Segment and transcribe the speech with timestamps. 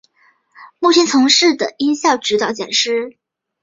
[0.79, 3.19] 目前从事的音效指导讲师。